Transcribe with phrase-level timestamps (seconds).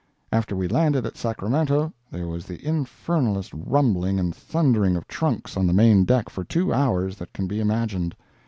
[0.31, 5.67] After we landed at Sacramento there was the infernalest rumbling and thundering of trunks on
[5.67, 8.15] the main deck for two hours that can be imagined.